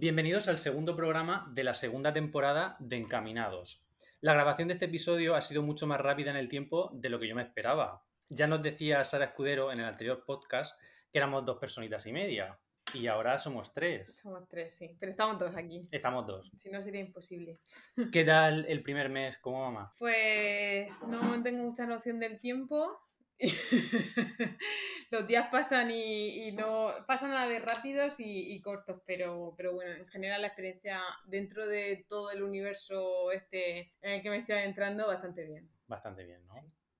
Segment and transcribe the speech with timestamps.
[0.00, 3.86] Bienvenidos al segundo programa de la segunda temporada de Encaminados.
[4.22, 7.20] La grabación de este episodio ha sido mucho más rápida en el tiempo de lo
[7.20, 8.02] que yo me esperaba.
[8.30, 10.80] Ya nos decía Sara Escudero en el anterior podcast
[11.12, 12.58] que éramos dos personitas y media.
[12.94, 14.16] Y ahora somos tres.
[14.22, 14.96] Somos tres, sí.
[14.98, 15.86] Pero estamos todos aquí.
[15.90, 16.50] Estamos dos.
[16.56, 17.58] Si no, sería imposible.
[18.10, 19.92] ¿Qué tal el primer mes como mamá?
[19.98, 22.98] Pues no tengo mucha noción del tiempo.
[25.10, 29.92] Los días pasan y, no pasan a la vez rápidos y, cortos, pero, pero bueno,
[29.92, 34.56] en general la experiencia dentro de todo el universo este en el que me estoy
[34.56, 35.68] adentrando, bastante bien.
[35.86, 36.54] Bastante bien, ¿no?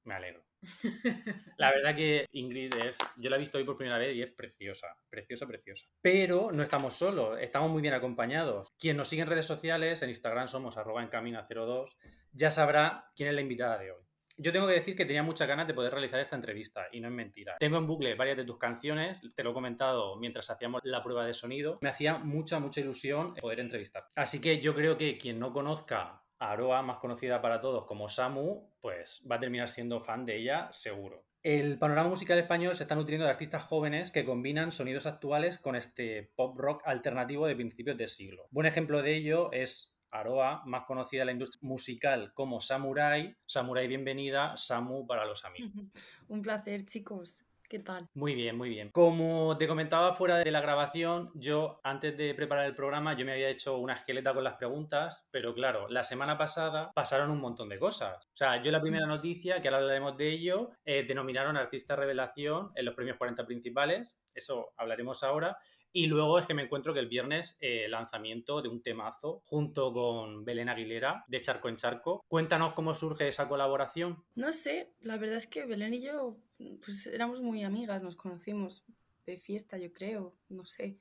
[0.04, 0.42] Me alegro.
[1.56, 4.32] La verdad que Ingrid es, yo la he visto hoy por primera vez y es
[4.32, 5.86] preciosa, preciosa, preciosa.
[6.00, 8.68] Pero no estamos solos, estamos muy bien acompañados.
[8.78, 11.96] Quien nos sigue en redes sociales, en Instagram somos arroba encamina02,
[12.32, 14.09] ya sabrá quién es la invitada de hoy.
[14.42, 17.08] Yo tengo que decir que tenía muchas ganas de poder realizar esta entrevista y no
[17.08, 17.56] es mentira.
[17.58, 21.26] Tengo en bucle varias de tus canciones, te lo he comentado mientras hacíamos la prueba
[21.26, 21.76] de sonido.
[21.82, 24.06] Me hacía mucha, mucha ilusión poder entrevistar.
[24.16, 28.66] Así que yo creo que quien no conozca Aroa, más conocida para todos como Samu,
[28.80, 31.22] pues va a terminar siendo fan de ella seguro.
[31.43, 35.76] El panorama musical español se está nutriendo de artistas jóvenes que combinan sonidos actuales con
[35.76, 38.46] este pop rock alternativo de principios de siglo.
[38.50, 43.36] Buen ejemplo de ello es Aroa, más conocida en la industria musical como Samurai.
[43.46, 44.56] Samurai, bienvenida.
[44.56, 45.70] Samu para los amigos.
[46.28, 47.44] Un placer, chicos.
[47.70, 48.08] ¿Qué tal?
[48.14, 48.90] Muy bien, muy bien.
[48.90, 53.30] Como te comentaba fuera de la grabación, yo antes de preparar el programa yo me
[53.30, 57.68] había hecho una esqueleta con las preguntas, pero claro, la semana pasada pasaron un montón
[57.68, 58.26] de cosas.
[58.26, 62.72] O sea, yo la primera noticia, que ahora hablaremos de ello, eh, denominaron artista revelación
[62.74, 65.59] en los premios 40 principales, eso hablaremos ahora.
[65.92, 69.92] Y luego es que me encuentro que el viernes eh, lanzamiento de un temazo junto
[69.92, 72.25] con Belén Aguilera de Charco en Charco.
[72.28, 74.22] Cuéntanos cómo surge esa colaboración.
[74.37, 76.37] No sé, la verdad es que Belén y yo
[76.84, 78.84] pues éramos muy amigas, nos conocimos
[79.26, 80.98] de fiesta, yo creo, no sé.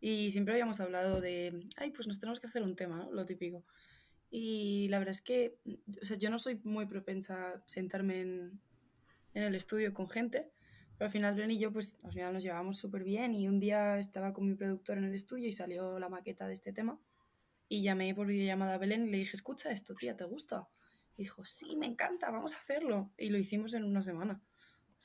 [0.00, 3.08] Y siempre habíamos hablado de, ay, pues nos tenemos que hacer un tema.
[3.12, 3.64] Lo típico.
[4.30, 5.58] Y la verdad es que,
[6.02, 8.60] o sea, yo no soy muy propensa a sentarme en,
[9.32, 10.50] en el estudio con gente,
[10.98, 13.58] pero al final Bren y yo, pues al final nos llevábamos súper bien y un
[13.58, 16.98] día estaba con mi productor en el estudio y salió la maqueta de este tema
[17.68, 20.68] y llamé por videollamada a Belén y le dije, escucha esto, tía, ¿te gusta?
[21.16, 23.10] Y dijo, sí, me encanta, vamos a hacerlo.
[23.16, 24.40] Y lo hicimos en una semana.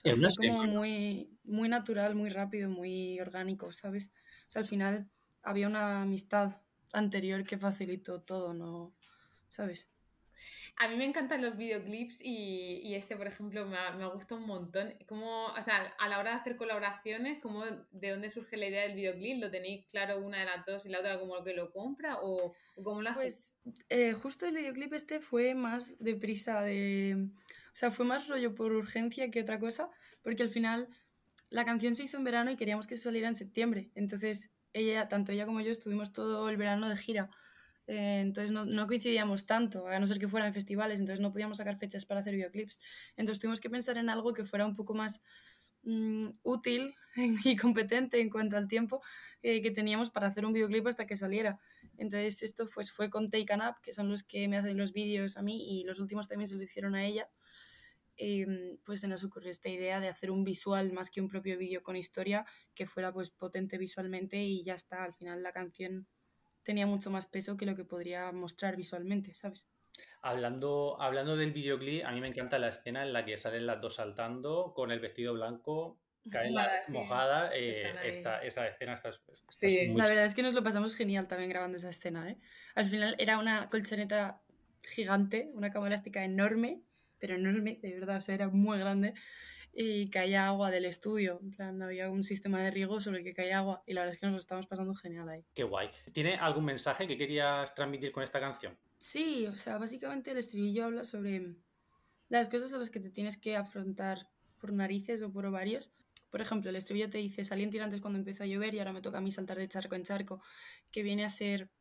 [0.05, 4.11] O fue como muy, muy natural, muy rápido, muy orgánico, ¿sabes?
[4.47, 5.09] O sea, al final
[5.44, 6.61] había una amistad
[6.94, 8.94] anterior que facilitó todo, ¿no?
[9.50, 9.89] ¿Sabes?
[10.81, 14.45] A mí me encantan los videoclips y, y ese, por ejemplo, me, me gusta un
[14.45, 14.94] montón.
[15.07, 18.84] Como, o sea, a la hora de hacer colaboraciones, ¿cómo, ¿de dónde surge la idea
[18.84, 19.41] del videoclip?
[19.41, 22.19] ¿Lo tenéis claro una de las dos y la otra como lo que lo compra?
[22.22, 23.53] ¿O, cómo lo Pues
[23.89, 27.28] eh, justo el videoclip este fue más deprisa, de...
[27.73, 29.89] O sea, fue más rollo por urgencia que otra cosa,
[30.22, 30.88] porque al final
[31.50, 33.89] la canción se hizo en verano y queríamos que saliera en septiembre.
[33.95, 37.29] Entonces, ella, tanto ella como yo, estuvimos todo el verano de gira.
[37.89, 41.57] Eh, entonces no, no, coincidíamos tanto, a no ser que fueran festivales, entonces no podíamos
[41.57, 42.77] sacar fechas para hacer videoclips.
[43.17, 45.23] Entonces tuvimos que pensar en algo que fuera un poco más
[45.81, 46.94] mm, útil
[47.45, 49.01] y competente en cuanto al tiempo
[49.41, 51.59] eh, que teníamos para hacer un videoclip hasta que saliera.
[51.97, 54.94] Entonces esto pues, fue con Take an Up, que son los que me hacen los
[54.94, 57.27] vídeos a mí y los últimos también se lo hicieron a ella.
[58.17, 61.57] Eh, pues se nos ocurrió esta idea de hacer un visual más que un propio
[61.57, 62.45] vídeo con historia
[62.75, 66.06] que fuera pues potente visualmente y ya está, al final la canción
[66.63, 69.67] tenía mucho más peso que lo que podría mostrar visualmente, ¿sabes?
[70.21, 73.81] Hablando, hablando del videoclip, a mí me encanta la escena en la que salen las
[73.81, 75.97] dos saltando con el vestido blanco,
[76.29, 77.51] cae la mojada.
[77.53, 79.11] Eh, esta, esa escena está,
[79.49, 82.29] Sí, la verdad es que nos lo pasamos genial también grabando esa escena.
[82.29, 82.37] ¿eh?
[82.75, 84.41] Al final era una colchoneta
[84.83, 86.81] gigante, una cama elástica enorme,
[87.17, 89.13] pero enorme, de verdad, o sea, era muy grande
[89.74, 91.40] y caía agua del estudio.
[91.41, 94.16] En plan, había un sistema de riego sobre el que caía agua y la verdad
[94.16, 95.46] es que nos lo estábamos pasando genial ahí.
[95.53, 95.90] Qué guay.
[96.13, 98.78] ¿Tiene algún mensaje que querías transmitir con esta canción?
[99.00, 101.56] Sí, o sea, básicamente el estribillo habla sobre
[102.28, 105.91] las cosas a las que te tienes que afrontar por narices o por ovarios.
[106.30, 108.94] Por ejemplo, el estribillo te dice, salí en tirantes cuando empezó a llover y ahora
[108.94, 110.41] me toca a mí saltar de charco en charco,
[110.91, 111.72] que viene a ser,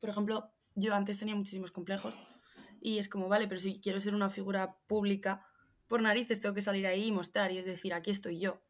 [0.00, 2.18] por ejemplo, yo antes tenía muchísimos complejos
[2.80, 5.46] y es como, vale, pero si quiero ser una figura pública,
[5.90, 8.62] por narices tengo que salir ahí y mostrar y es decir, aquí estoy yo.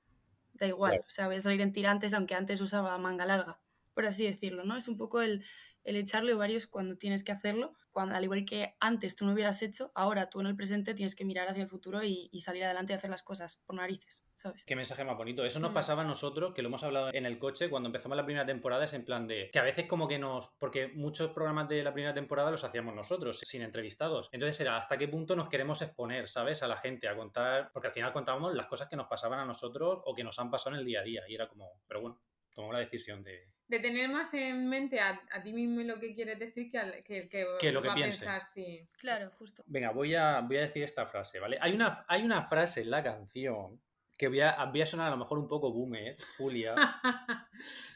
[0.54, 3.60] Da igual, o sea, voy a salir en tirantes aunque antes usaba manga larga,
[3.92, 4.74] por así decirlo, ¿no?
[4.78, 5.44] Es un poco el,
[5.84, 9.62] el echarle ovarios cuando tienes que hacerlo, cuando al igual que antes tú no hubieras
[9.62, 12.92] hecho, ahora tú en el presente tienes que mirar hacia el futuro y, salir adelante
[12.92, 14.64] y hacer las cosas por narices, ¿sabes?
[14.64, 15.44] Qué mensaje más bonito.
[15.44, 15.74] Eso nos mm.
[15.74, 18.84] pasaba a nosotros, que lo hemos hablado en el coche cuando empezamos la primera temporada,
[18.84, 21.92] es en plan de que a veces como que nos, porque muchos programas de la
[21.92, 24.28] primera temporada los hacíamos nosotros, sin entrevistados.
[24.32, 26.62] Entonces era hasta qué punto nos queremos exponer, ¿sabes?
[26.62, 29.44] A la gente, a contar, porque al final contábamos las cosas que nos pasaban a
[29.44, 32.00] nosotros o que nos han pasado en el día a día y era como, pero
[32.00, 32.20] bueno,
[32.54, 35.98] tomamos la decisión de De tener más en mente a, a ti mismo y lo
[36.00, 38.24] que quieres decir que, al- que el que, Que lo que va piense.
[38.28, 38.86] a pensar, sí.
[38.98, 39.62] Claro, justo.
[39.66, 41.56] Venga, voy a, voy a decir esta frase, ¿vale?
[41.60, 43.80] Hay una, hay una frase en la canción
[44.18, 46.74] que voy a, voy a sonar a lo mejor un poco boomer, Julia.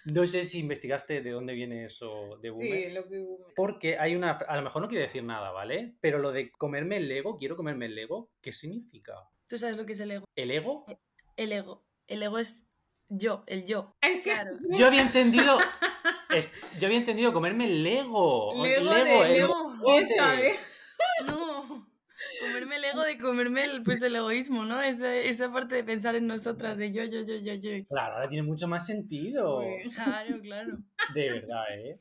[0.07, 2.89] No sé si investigaste de dónde viene eso de boomer.
[2.89, 3.27] sí, lo que...
[3.57, 4.33] Porque hay una.
[4.33, 5.95] A lo mejor no quiere decir nada, ¿vale?
[6.01, 9.15] Pero lo de comerme el Lego, quiero comerme el Lego, ¿qué significa?
[9.49, 10.27] Tú sabes lo que es el ego.
[10.37, 10.85] ¿El ego?
[11.37, 11.87] El ego.
[12.07, 12.67] El ego es
[13.19, 13.95] yo, el yo.
[14.01, 14.31] Es que...
[14.33, 14.57] Claro.
[14.71, 15.59] Yo había entendido.
[16.31, 18.53] es- yo había entendido comerme el Lego.
[18.63, 20.59] Lego el de Lego, el Lego.
[21.27, 21.87] No.
[22.41, 24.81] Comerme el ego de comerme el, pues el egoísmo, ¿no?
[24.81, 27.71] Esa, esa parte de pensar en nosotras, de yo, yo, yo, yo, yo.
[27.89, 29.63] Claro, ahora tiene mucho más sentido.
[29.95, 30.79] Claro, claro.
[31.15, 31.99] De verdad, ¿eh?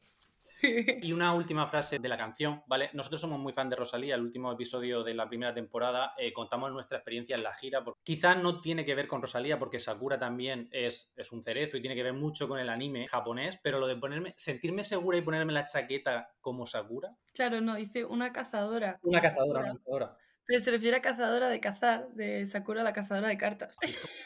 [1.04, 2.89] Y una última frase de la canción, ¿vale?
[2.94, 4.15] Nosotros somos muy fan de Rosalía.
[4.15, 7.83] El último episodio de la primera temporada eh, contamos nuestra experiencia en la gira.
[7.83, 11.77] porque Quizás no tiene que ver con Rosalía porque Sakura también es, es un cerezo
[11.77, 15.18] y tiene que ver mucho con el anime japonés, pero lo de ponerme, sentirme segura
[15.18, 17.15] y ponerme la chaqueta como Sakura.
[17.33, 19.00] Claro, no, dice una cazadora.
[19.04, 20.18] Una cazadora, Sakura, una cazadora.
[20.45, 23.77] Pero se refiere a cazadora de cazar, de Sakura la cazadora de cartas.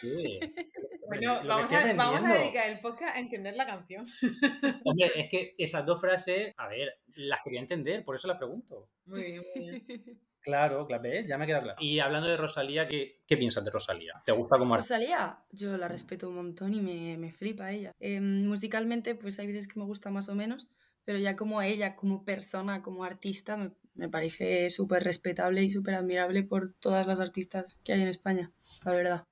[1.08, 2.44] Bueno, Lo que vamos estoy a, vamos a aprendiendo.
[2.44, 4.06] dedicar el podcast a entender la canción.
[4.84, 8.90] Hombre, es que esas dos frases, a ver, las quería entender, por eso las pregunto.
[9.06, 9.86] Muy bien, muy bien.
[10.40, 11.28] Claro, claro, ¿ves?
[11.28, 11.78] ya me queda claro.
[11.82, 14.14] Y hablando de Rosalía, ¿qué, qué piensas de Rosalía?
[14.26, 14.96] ¿Te gusta como artista?
[14.96, 17.92] Rosalía, yo la respeto un montón y me, me flipa ella.
[18.00, 20.70] Eh, musicalmente, pues hay veces que me gusta más o menos,
[21.04, 25.96] pero ya como ella, como persona, como artista, me, me parece súper respetable y súper
[25.96, 28.54] admirable por todas las artistas que hay en España,
[28.86, 29.24] la verdad.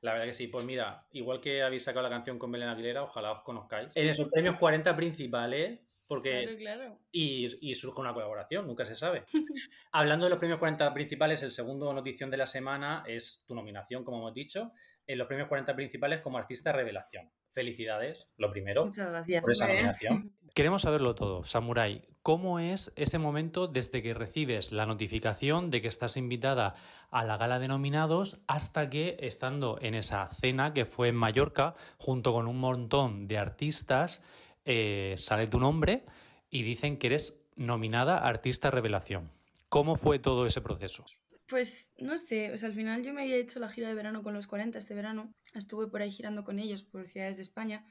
[0.00, 3.02] La verdad que sí, pues mira, igual que habéis sacado la canción con Belén Aguilera,
[3.02, 3.90] ojalá os conozcáis.
[3.94, 6.42] En esos premios 40 principales, porque...
[6.42, 6.98] Claro, claro.
[7.12, 9.24] Y, y surge una colaboración, nunca se sabe.
[9.92, 14.04] Hablando de los premios 40 principales, el segundo notición de la semana es tu nominación,
[14.04, 14.72] como hemos dicho,
[15.06, 17.30] en los premios 40 principales como artista revelación.
[17.50, 19.42] Felicidades, lo primero, Muchas gracias.
[19.42, 20.32] por esa nominación.
[20.58, 22.02] Queremos saberlo todo, Samurai.
[22.20, 26.74] ¿Cómo es ese momento desde que recibes la notificación de que estás invitada
[27.12, 31.76] a la gala de nominados hasta que, estando en esa cena que fue en Mallorca,
[31.96, 34.20] junto con un montón de artistas,
[34.64, 36.04] eh, sale tu nombre
[36.50, 39.30] y dicen que eres nominada Artista Revelación?
[39.68, 41.04] ¿Cómo fue todo ese proceso?
[41.48, 44.22] Pues no sé, o sea, al final yo me había hecho la gira de verano
[44.22, 47.86] con los 40 este verano, estuve por ahí girando con ellos por ciudades de España.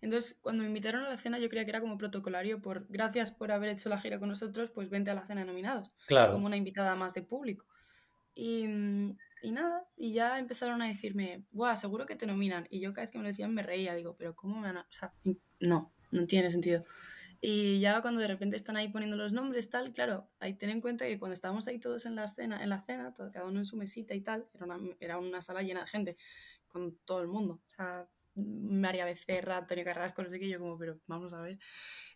[0.00, 3.30] Entonces, cuando me invitaron a la cena, yo creía que era como protocolario, por gracias
[3.30, 6.32] por haber hecho la gira con nosotros, pues vente a la cena nominados, Claro.
[6.32, 7.66] como una invitada más de público.
[8.34, 12.66] Y, mm, y nada, y ya empezaron a decirme, ¡buah, seguro que te nominan!
[12.70, 14.78] Y yo cada vez que me lo decían me reía, digo, pero ¿cómo me van
[14.78, 14.80] a...?
[14.82, 15.12] O sea,
[15.60, 16.84] no, no tiene sentido.
[17.44, 20.80] Y ya cuando de repente están ahí poniendo los nombres, tal, claro, hay ten en
[20.80, 23.58] cuenta que cuando estábamos ahí todos en la cena, en la cena, todo- cada uno
[23.58, 26.16] en su mesita y tal, era una, era una sala llena de gente,
[26.68, 27.54] con todo el mundo.
[27.66, 31.58] O sea, María Becerra, Antonio Carrasco, no sé qué, yo como, pero vamos a ver.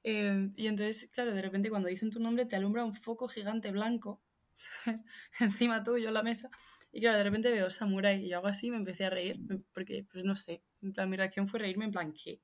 [0.05, 3.71] Eh, y entonces, claro, de repente cuando dicen tu nombre te alumbra un foco gigante
[3.73, 4.23] blanco.
[5.41, 6.51] Encima tuyo en la mesa.
[6.93, 9.39] Y claro, de repente veo Samurai y yo hago así me empecé a reír,
[9.75, 12.41] porque, pues no sé, en plan, mi reacción fue reírme en plan, ¿qué?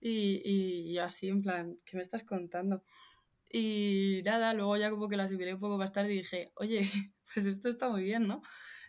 [0.00, 2.82] Y, y yo así, en plan, ¿qué me estás contando?
[3.50, 6.80] Y nada, luego ya como que la asimilé un poco más tarde y dije, oye,
[7.34, 8.42] pues esto está muy bien, ¿no?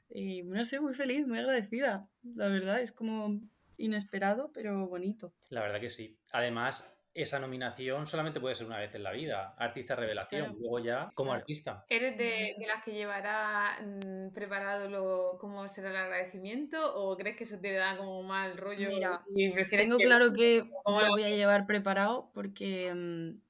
[0.09, 2.09] Y no sé, muy feliz, muy agradecida.
[2.23, 3.39] La verdad, es como
[3.77, 5.33] inesperado, pero bonito.
[5.50, 6.19] La verdad que sí.
[6.31, 9.56] Además, esa nominación solamente puede ser una vez en la vida.
[9.57, 10.41] Artista revelación.
[10.44, 10.59] Claro.
[10.59, 11.42] Luego ya como Claro.
[11.42, 11.85] artista.
[11.89, 17.35] ¿Eres de, de las que llevará mm, preparado lo, cómo será el agradecimiento o crees
[17.35, 18.89] que eso te da como mal rollo?
[18.89, 23.42] Mira, y Tengo que- claro que ¿Cómo lo voy a llevar preparado porque mm,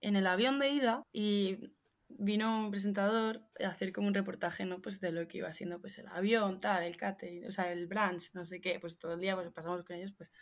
[0.00, 1.70] en el avión de ida y
[2.18, 4.82] vino un presentador a hacer como un reportaje, ¿no?
[4.82, 7.86] Pues de lo que iba siendo pues el avión, tal, el catering, o sea, el
[7.86, 10.32] brunch, no sé qué, pues todo el día pues pasamos con ellos, pues.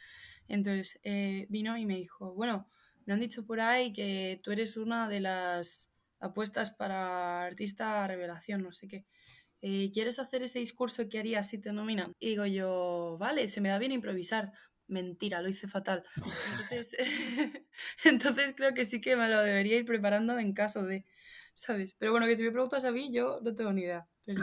[0.48, 2.68] Entonces eh, vino y me dijo, bueno,
[3.04, 8.62] me han dicho por ahí que tú eres una de las apuestas para artista revelación,
[8.62, 9.06] no sé qué.
[9.60, 12.12] Eh, ¿Quieres hacer ese discurso que harías si te nominan?
[12.18, 14.52] Y digo yo, vale, se me da bien improvisar.
[14.88, 16.04] Mentira, lo hice fatal.
[16.52, 16.96] Entonces,
[18.04, 21.04] entonces creo que sí que me lo debería ir preparando en caso de,
[21.56, 21.96] ¿sabes?
[21.98, 24.04] Pero bueno, que si me preguntas a mí, yo no tengo ni idea.
[24.26, 24.42] Pero...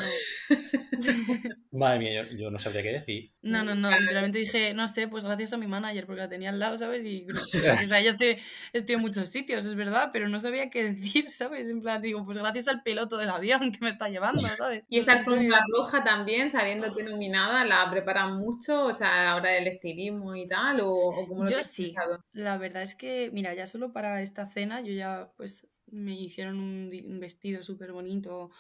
[1.72, 3.32] Madre mía, yo, yo no sabría qué decir.
[3.42, 6.50] No, no, no, literalmente dije, no sé, pues gracias a mi manager, porque la tenía
[6.50, 7.06] al lado, ¿sabes?
[7.06, 7.28] Y,
[7.84, 8.38] o sea, yo estoy,
[8.72, 11.70] estoy en muchos sitios, es verdad, pero no sabía qué decir, ¿sabes?
[11.70, 14.86] En plan, digo, pues gracias al piloto del avión que me está llevando, ¿sabes?
[14.90, 18.86] Y esa alfombra roja también, sabiéndote nominada, ¿la preparan mucho?
[18.86, 21.94] O sea, a la hora del estilismo y tal, o, o cómo lo Yo sí.
[21.94, 22.24] pensado?
[22.32, 26.60] La verdad es que, mira, ya solo para esta cena yo ya, pues, me hicieron
[26.60, 28.52] un, un vestido súper bonito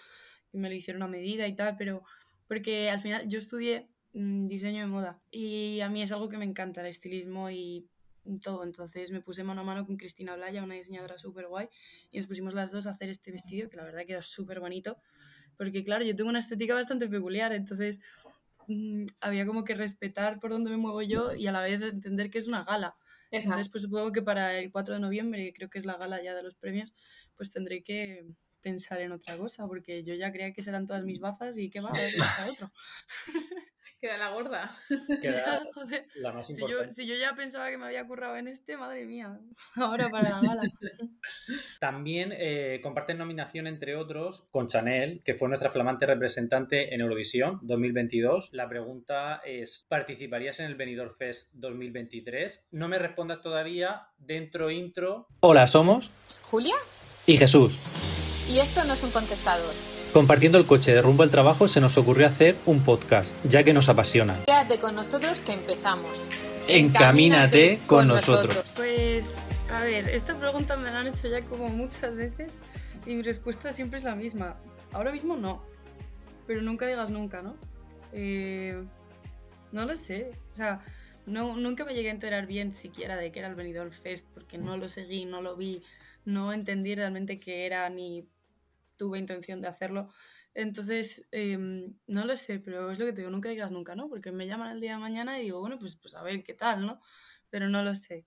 [0.52, 2.04] y me lo hicieron a medida y tal, pero
[2.48, 6.38] porque al final yo estudié mm, diseño de moda y a mí es algo que
[6.38, 7.88] me encanta, el estilismo y
[8.42, 8.64] todo.
[8.64, 11.68] Entonces me puse mano a mano con Cristina Blaya, una diseñadora súper guay,
[12.12, 14.98] y nos pusimos las dos a hacer este vestido, que la verdad quedó súper bonito,
[15.58, 18.02] porque claro, yo tengo una estética bastante peculiar, entonces
[18.68, 22.30] mm, había como que respetar por dónde me muevo yo y a la vez entender
[22.30, 22.96] que es una gala.
[23.32, 26.36] Entonces, pues supongo que para el 4 de noviembre, creo que es la gala ya
[26.36, 26.94] de los premios,
[27.44, 28.26] pues tendré que
[28.62, 31.82] pensar en otra cosa, porque yo ya creía que serán todas mis bazas y que
[31.82, 32.14] va, a haber
[32.50, 32.72] otro.
[34.00, 34.72] Queda la gorda.
[35.22, 35.62] Queda
[36.16, 39.06] la más si yo, si yo, ya pensaba que me había currado en este, madre
[39.06, 39.40] mía,
[39.76, 40.62] ahora para la gala.
[41.82, 47.60] También eh, comparten nominación, entre otros, con Chanel, que fue nuestra flamante representante en Eurovisión
[47.62, 48.52] 2022.
[48.54, 52.68] La pregunta es, ¿participarías en el Benidorm Fest 2023?
[52.72, 55.28] No me respondas todavía, dentro intro.
[55.42, 56.10] Hola, somos...
[56.44, 56.76] Julia.
[57.26, 57.80] Y Jesús.
[58.50, 59.74] Y esto no es un contestador.
[60.12, 63.72] Compartiendo el coche de rumbo al trabajo se nos ocurrió hacer un podcast, ya que
[63.72, 64.44] nos apasiona.
[64.46, 66.12] Quédate con nosotros que empezamos.
[66.68, 68.64] Encamínate, con, nosotros.
[68.76, 69.38] Pues,
[69.74, 72.52] a ver, esta pregunta me la han hecho ya como muchas veces
[73.06, 74.58] y mi respuesta siempre es la misma.
[74.92, 75.64] Ahora mismo no,
[76.46, 77.56] pero nunca digas nunca, ¿no?
[78.12, 78.84] Eh,
[79.72, 80.82] no lo sé, o sea,
[81.26, 84.58] no, nunca me llegué a enterar bien siquiera de qué era el Benidorm Fest, porque
[84.58, 85.82] no lo seguí, no lo vi,
[86.26, 88.28] no entendí realmente qué era ni
[88.98, 90.10] tuve intención de hacerlo.
[90.54, 94.08] Entonces, em, no lo sé, pero es lo que te digo, nunca digas nunca, ¿no?
[94.08, 96.54] Porque me llaman el día de mañana y digo, bueno, pues, pues a ver qué
[96.54, 97.00] tal, ¿no?
[97.50, 98.26] Pero no lo sé.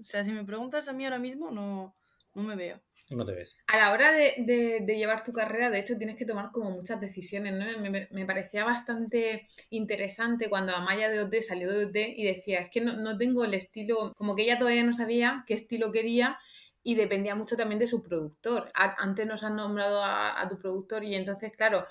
[0.00, 1.96] O sea, si me preguntas a mí ahora mismo, no,
[2.34, 2.80] no me veo.
[3.10, 3.56] No te ves.
[3.66, 4.34] A la hora de,
[4.80, 7.90] de, llevar tu carrera, de hecho, tienes que tomar como muchas decisiones, ¿no?
[7.90, 12.70] Me, me parecía bastante interesante cuando Amaya de OT salió de OT y decía, es
[12.70, 16.38] que no, no tengo el estilo, como que ella todavía no sabía qué estilo quería
[16.84, 18.70] y dependía mucho también de su productor.
[18.74, 21.86] antes nos han nombrado a, tu productor y entonces, claro,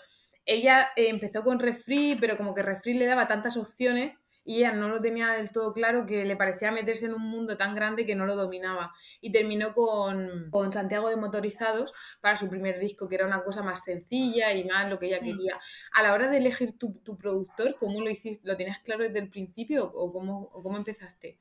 [0.46, 4.74] ella eh, empezó con Refri, pero como que Refri le daba tantas opciones y ella
[4.74, 8.06] no lo tenía del todo claro que le parecía meterse en un mundo tan grande
[8.06, 8.94] que no lo dominaba.
[9.22, 13.64] Y terminó con, con, Santiago de Motorizados para su primer disco, que era una cosa
[13.64, 15.26] más sencilla y más lo que ella mm.
[15.26, 15.60] quería.
[15.94, 18.46] A la hora de elegir tu, tu productor, ¿cómo lo hiciste?
[18.48, 21.38] ¿Lo tenías claro desde el principio o cómo, o cómo empezaste?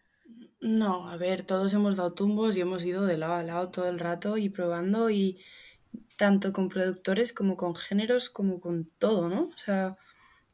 [0.60, 3.88] No, a ver, todos hemos dado tumbos y hemos ido de lado a lado todo
[3.88, 5.40] el rato y probando y
[6.16, 9.48] tanto con productores como con géneros como con todo, ¿no?
[9.48, 9.96] O sea,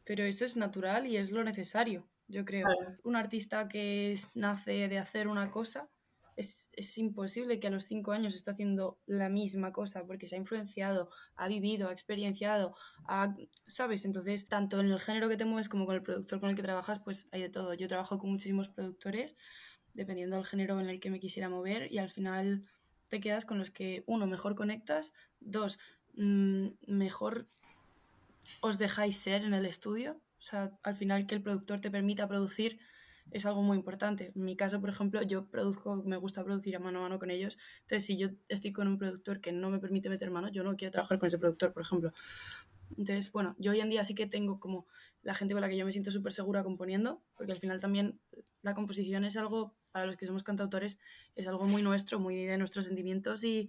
[0.05, 2.67] pero eso es natural y es lo necesario, yo creo.
[3.05, 5.91] Un artista que nace de hacer una cosa,
[6.37, 10.37] es, es, imposible que a los cinco años esté haciendo la misma cosa porque se
[10.37, 12.75] ha influenciado, ha vivido, ha experienciado,
[13.07, 13.35] ha,
[13.67, 14.05] ¿sabes?
[14.05, 16.63] Entonces, tanto en el género que te mueves como con el productor con el que
[16.63, 17.75] trabajas, pues hay de todo.
[17.75, 19.35] Yo trabajo con muchísimos productores
[19.99, 22.65] dependiendo del género en el que me quisiera mover y al final
[23.09, 25.81] te quedas con los que, uno, mejor conectas, dos,
[26.15, 27.49] mm, mejor
[28.61, 30.23] os dejáis ser en el estudio.
[30.39, 32.79] O sea, al final que el productor te permita producir
[33.33, 34.33] es algo muy importante.
[34.37, 37.31] En mi caso, por ejemplo, yo produzco, me gusta producir a mano a mano con
[37.31, 37.59] ellos.
[37.81, 40.77] Entonces, si yo estoy con un productor que no me permite meter mano, yo no
[40.77, 42.13] quiero trabajar con ese productor, por ejemplo.
[42.97, 44.87] Entonces, bueno, yo hoy en día sí que tengo como
[45.23, 48.21] la gente con la que yo me siento súper segura componiendo, porque al final también
[48.63, 50.97] la composición es algo para los que somos cantautores,
[51.35, 53.69] es algo muy nuestro, muy de nuestros sentimientos y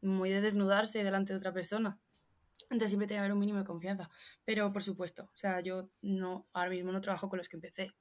[0.00, 2.00] muy de desnudarse delante de otra persona.
[2.62, 4.10] Entonces siempre tiene que haber un mínimo de confianza.
[4.44, 7.92] Pero por supuesto, o sea, yo no, ahora mismo no trabajo con los que empecé,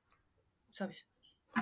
[0.71, 1.07] ¿sabes?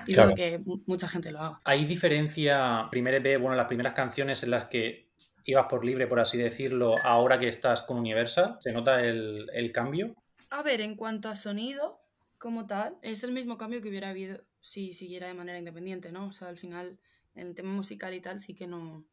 [0.06, 1.60] Y creo que mucha gente lo haga.
[1.64, 5.10] ¿Hay diferencia, primer EP, bueno, las primeras canciones en las que
[5.44, 8.56] ibas por libre, por así decirlo, ahora que estás con Universal?
[8.60, 10.14] ¿Se nota el, el cambio?
[10.48, 12.00] A ver, en cuanto a sonido,
[12.38, 16.26] como tal, es el mismo cambio que hubiera habido si siguiera de manera independiente, ¿no?
[16.26, 16.98] O sea, al final,
[17.36, 19.06] en el tema musical y tal, sí que no.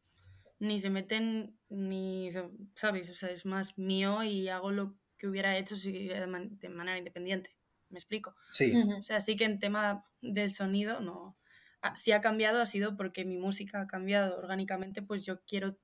[0.58, 2.28] Ni se meten, ni.
[2.74, 3.08] ¿Sabes?
[3.08, 6.98] O sea, es más mío y hago lo que hubiera hecho si siguiera de, manera
[6.98, 7.54] independiente.
[7.88, 8.34] ¿Me explico?
[8.50, 8.72] Sí.
[8.98, 11.38] O sea, sí que en tema del sonido, no.
[11.82, 15.78] Ah, si ha cambiado, ha sido porque mi música ha cambiado orgánicamente, pues yo quiero,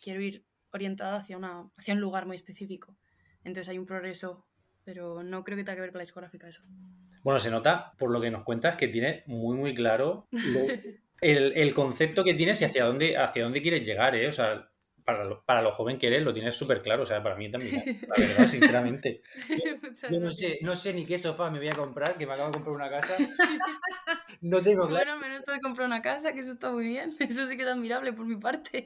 [0.00, 2.96] quiero ir orientada hacia, una, hacia un lugar muy específico.
[3.42, 4.46] Entonces hay un progreso,
[4.84, 6.62] pero no creo que tenga que ver con la discográfica eso.
[7.26, 10.28] Bueno, se nota por lo que nos cuentas que tiene muy, muy claro
[11.20, 14.28] el, concepto que tienes y hacia dónde, hacia dónde quieres llegar, ¿eh?
[14.28, 14.70] O sea,
[15.06, 17.48] para lo, para lo joven que eres lo tienes súper claro, o sea, para mí
[17.48, 19.22] también, la verdad, sinceramente.
[20.10, 22.48] Yo no sé, no sé ni qué sofá me voy a comprar, que me acabo
[22.48, 23.14] de comprar una casa.
[24.42, 25.12] No tengo claro.
[25.12, 27.14] Bueno, menos te de comprar una casa, que eso está muy bien.
[27.20, 28.84] Eso sí que es admirable por mi parte.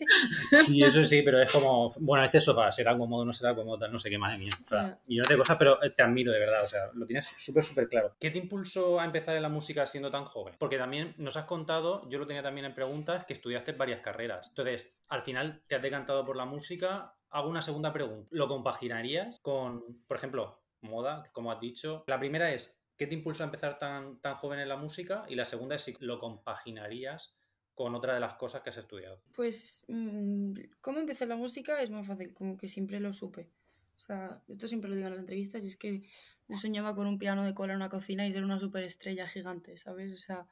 [0.52, 3.98] Sí, eso sí, pero es como, bueno, este sofá será cómodo, no será cómodo, no
[3.98, 4.52] sé qué, madre mía.
[4.64, 7.34] O sea, y no te cosas, pero te admiro de verdad, o sea, lo tienes
[7.36, 8.14] súper, súper claro.
[8.20, 10.54] ¿Qué te impulsó a empezar en la música siendo tan joven?
[10.58, 14.48] Porque también nos has contado, yo lo tenía también en preguntas, que estudiaste varias carreras.
[14.48, 17.14] Entonces, al final te has decantado por la música.
[17.31, 18.29] Hago una segunda pregunta.
[18.33, 22.05] ¿Lo compaginarías con, por ejemplo, moda, como has dicho?
[22.07, 25.25] La primera es, ¿qué te impulsó a empezar tan, tan joven en la música?
[25.29, 27.37] Y la segunda es si lo compaginarías
[27.75, 29.23] con otra de las cosas que has estudiado.
[29.35, 31.81] Pues, mm, ¿cómo empecé la música?
[31.81, 33.49] Es muy fácil, como que siempre lo supe.
[33.97, 36.02] O sea, esto siempre lo digo en las entrevistas, y es que
[36.47, 39.76] me soñaba con un piano de cola en una cocina y ser una superestrella gigante,
[39.76, 40.12] ¿sabes?
[40.12, 40.47] O sea,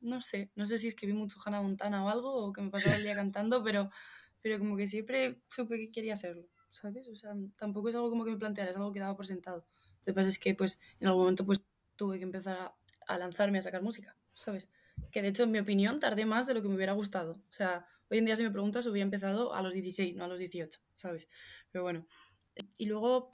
[0.00, 2.60] no sé, no sé si es que vi mucho Hannah Montana o algo, o que
[2.60, 3.90] me pasaba el día cantando, pero,
[4.40, 7.08] pero como que siempre supe que quería serlo, ¿sabes?
[7.08, 9.66] O sea, tampoco es algo como que me planteara, es algo que daba por sentado.
[10.00, 11.64] Lo que pasa es que, pues, en algún momento, pues,
[11.96, 12.74] tuve que empezar a,
[13.06, 14.70] a lanzarme a sacar música, ¿sabes?
[15.10, 17.32] Que de hecho, en mi opinión, tardé más de lo que me hubiera gustado.
[17.32, 20.28] O sea, hoy en día, si me preguntas, hubiera empezado a los 16, no a
[20.28, 21.28] los 18, ¿sabes?
[21.70, 22.06] Pero bueno,
[22.76, 23.32] y luego,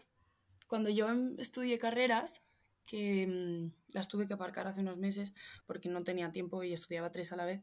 [0.68, 2.42] cuando yo em, estudié carreras,
[2.86, 5.32] que mm, las tuve que aparcar hace unos meses
[5.66, 7.62] porque no tenía tiempo y estudiaba tres a la vez,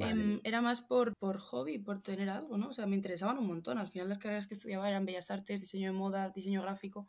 [0.00, 2.68] em, era más por, por hobby, por tener algo, ¿no?
[2.68, 3.78] O sea, me interesaban un montón.
[3.78, 7.06] Al final las carreras que estudiaba eran bellas artes, diseño de moda, diseño gráfico.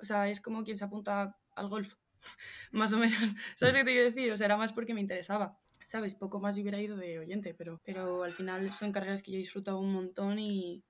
[0.00, 1.94] O sea, es como quien se apunta al golf,
[2.72, 3.34] más o menos.
[3.56, 4.30] ¿Sabes qué te quiero decir?
[4.32, 5.58] O sea, era más porque me interesaba.
[5.84, 6.14] ¿Sabes?
[6.14, 9.38] Poco más yo hubiera ido de oyente, pero, pero al final son carreras que yo
[9.38, 10.84] disfrutaba un montón y,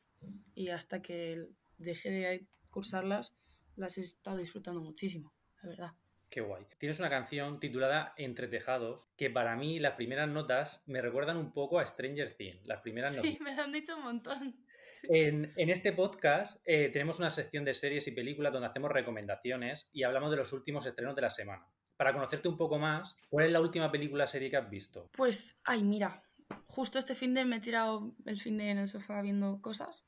[0.57, 3.33] y hasta que dejé de cursarlas,
[3.77, 5.33] las he estado disfrutando muchísimo,
[5.63, 5.93] la verdad.
[6.31, 6.67] Qué guay.
[6.79, 11.53] Tienes una canción titulada Entre Tejados, que para mí las primeras notas me recuerdan un
[11.53, 12.67] poco a Stranger Things.
[12.67, 14.57] Las primeras sí, me lo han dicho un montón.
[15.05, 19.89] En, en, este podcast eh, tenemos una sección de series y películas donde hacemos recomendaciones
[19.93, 21.67] y hablamos de los últimos estrenos de la semana.
[21.97, 25.09] Para conocerte un poco más, ¿cuál es la última película serie que has visto?
[25.13, 26.23] Pues, ay, mira,
[26.67, 30.08] justo este fin de me he tirado el fin de en el sofá viendo cosas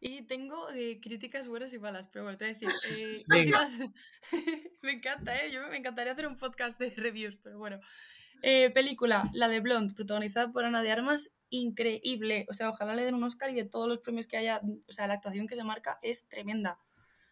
[0.00, 2.68] y tengo eh, críticas buenas y malas, pero bueno, te voy a decir.
[2.90, 3.24] Eh,
[4.82, 5.50] me encanta, ¿eh?
[5.50, 7.80] Yo me encantaría hacer un podcast de reviews, pero bueno.
[8.42, 12.46] Eh, película, la de Blonde, protagonizada por Ana de Armas, increíble.
[12.48, 14.92] O sea, ojalá le den un Oscar y de todos los premios que haya, o
[14.92, 16.78] sea, la actuación que se marca es tremenda,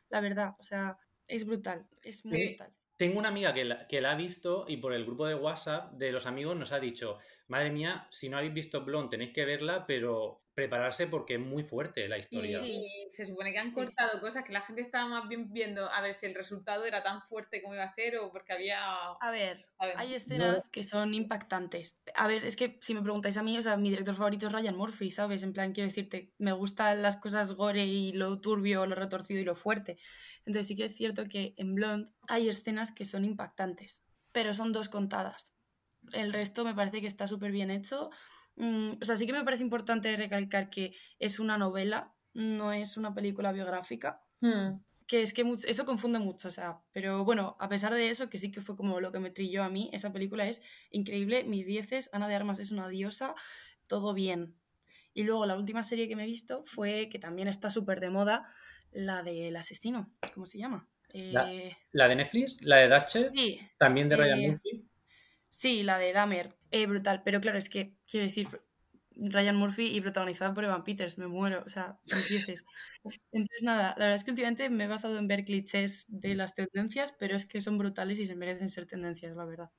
[0.09, 0.55] la verdad.
[0.61, 2.73] O sea, es brutal, es muy brutal.
[2.97, 5.93] Tengo una amiga que la, que la ha visto y por el grupo de WhatsApp
[5.93, 7.19] de los amigos nos ha dicho,
[7.49, 11.63] madre mía, si no habéis visto Blonde tenéis que verla, pero prepararse porque es muy
[11.63, 12.59] fuerte la historia.
[12.61, 16.01] Sí, se supone que han cortado cosas que la gente estaba más bien viendo a
[16.01, 18.81] ver si el resultado era tan fuerte como iba a ser o porque había...
[19.21, 22.01] A ver, hay escenas que son impactantes.
[22.15, 24.53] A ver, es que si me preguntáis a mí, o sea, mi director favorito es
[24.53, 25.43] Ryan Murphy, ¿sabes?
[25.43, 29.45] En plan, quiero decirte, me gustan las cosas gore y lo turbio, lo retorcido y
[29.45, 29.99] lo fuerte.
[30.45, 34.73] Entonces sí que es cierto que en Blonde hay escenas que son impactantes, pero son
[34.73, 35.55] dos contadas.
[36.13, 38.11] El resto me parece que está súper bien hecho
[38.61, 42.99] Mm, o sea, sí que me parece importante recalcar que es una novela, no es
[42.99, 44.23] una película biográfica.
[44.41, 44.83] Hmm.
[45.07, 48.39] Que es que eso confunde mucho, o sea, pero bueno, a pesar de eso, que
[48.39, 51.67] sí que fue como lo que me trilló a mí, esa película es increíble, mis
[51.67, 53.35] dieces, Ana de Armas es una diosa,
[53.89, 54.55] todo bien.
[55.13, 58.11] Y luego la última serie que me he visto fue, que también está súper de
[58.11, 58.47] moda,
[58.93, 60.89] la del asesino, ¿cómo se llama?
[61.13, 62.63] la, eh, de Netflix?
[62.63, 63.31] ¿La de Dache?
[63.35, 63.61] Sí.
[63.79, 64.70] ¿También de Ryan eh, Murphy?
[65.51, 67.23] Sí, la de Dahmer, eh, brutal.
[67.25, 68.49] Pero claro, es que, quiero decir,
[69.17, 72.65] Ryan Murphy y protagonizada por Evan Peters, me muero, o sea, mis dices.
[73.33, 76.55] Entonces, nada, la verdad es que últimamente me he basado en ver clichés de las
[76.55, 79.71] tendencias, pero es que son brutales y se merecen ser tendencias, la verdad.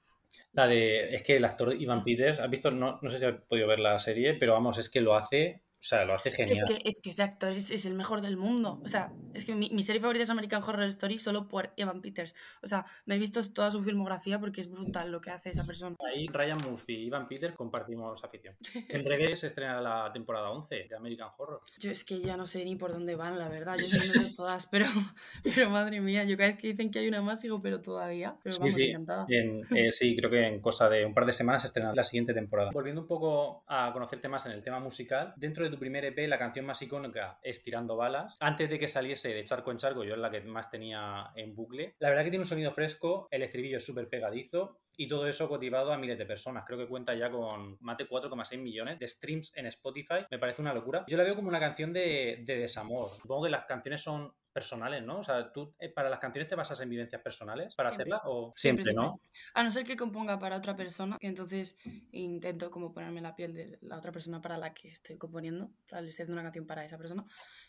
[0.53, 3.41] La de, es que el actor Ivan Peters, has visto, no, no sé si has
[3.41, 6.55] podido ver la serie, pero vamos, es que lo hace o sea, lo hace genial.
[6.55, 8.79] Es que, es que ese actor es, el mejor del mundo.
[8.83, 12.35] O sea, es que mi, serie favorita es American Horror Story solo por Evan Peters.
[12.61, 15.65] O sea, me he visto toda su filmografía porque es brutal lo que hace esa
[15.65, 15.95] persona.
[16.07, 18.55] Ahí Ryan Murphy y Evan Peters compartimos afición.
[18.89, 21.61] En breve se estrena la temporada 11 de American Horror.
[21.79, 23.75] Yo es que ya no sé ni por dónde van, la verdad.
[23.77, 24.85] Yo sé de todas, pero,
[25.43, 28.35] pero madre mía, yo cada vez que dicen que hay una más digo, pero todavía.
[28.43, 29.25] Pero vamos, sí, encantada.
[29.29, 32.35] Eh, sí, creo que en cosa de un par de semanas se estrena la siguiente
[32.35, 32.69] temporada.
[32.71, 36.27] Volviendo un poco a conocerte más en el tema musical, dentro de tu primer EP,
[36.27, 38.37] la canción más icónica es Tirando Balas.
[38.39, 41.55] Antes de que saliese de charco en charco, yo es la que más tenía en
[41.55, 41.95] bucle.
[41.99, 45.47] La verdad que tiene un sonido fresco, el estribillo es súper pegadizo y todo eso
[45.47, 46.63] cautivado a miles de personas.
[46.65, 50.25] Creo que cuenta ya con más de 4,6 millones de streams en Spotify.
[50.29, 51.05] Me parece una locura.
[51.07, 53.09] Yo la veo como una canción de, de desamor.
[53.09, 55.19] Supongo que las canciones son personales, ¿no?
[55.19, 58.53] O sea, tú eh, para las canciones te basas en vivencias personales para hacerla o
[58.55, 59.21] siempre, ¿no?
[59.53, 61.77] A no ser que componga para otra persona, que entonces
[62.11, 66.01] intento como ponerme la piel de la otra persona para la que estoy componiendo, para
[66.01, 67.23] le estoy haciendo una canción para esa persona,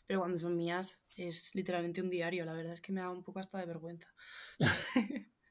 [0.07, 3.23] pero cuando son mías es literalmente un diario, la verdad es que me da un
[3.23, 4.13] poco hasta de vergüenza.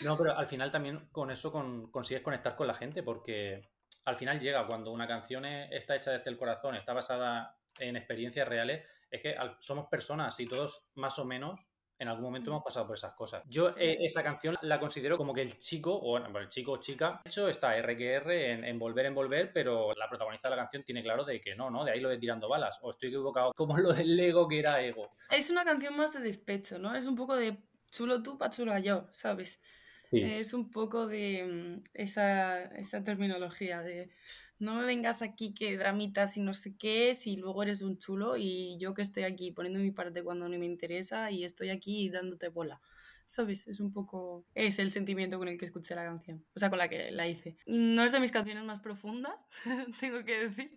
[0.00, 1.52] no, pero al final también con eso
[1.90, 3.68] consigues conectar con la gente porque
[4.04, 8.48] al final llega cuando una canción está hecha desde el corazón, está basada en experiencias
[8.48, 11.66] reales, es que somos personas y todos más o menos
[11.98, 13.42] en algún momento hemos pasado por esas cosas.
[13.46, 16.76] Yo eh, esa canción la considero como que el chico, o bueno, el chico o
[16.76, 20.62] chica, de hecho está RQR en, en, volver, en volver, pero la protagonista de la
[20.62, 21.84] canción tiene claro de que no, ¿no?
[21.84, 22.78] De ahí lo de tirando balas.
[22.82, 25.10] O estoy equivocado, como lo del ego que era ego.
[25.30, 26.94] Es una canción más de despecho, ¿no?
[26.94, 27.56] Es un poco de
[27.90, 29.62] chulo tú pa' chulo yo, ¿sabes?
[30.10, 30.22] Sí.
[30.22, 34.10] Es un poco de mm, esa, esa terminología de
[34.58, 38.36] no me vengas aquí que dramitas y no sé qué, si luego eres un chulo
[38.36, 42.08] y yo que estoy aquí poniendo mi parte cuando no me interesa y estoy aquí
[42.08, 42.80] dándote bola.
[43.26, 43.66] ¿Sabes?
[43.66, 44.46] Es un poco...
[44.54, 46.46] Es el sentimiento con el que escuché la canción.
[46.54, 47.56] O sea, con la que la hice.
[47.66, 49.34] No es de mis canciones más profundas,
[50.00, 50.70] tengo que decir.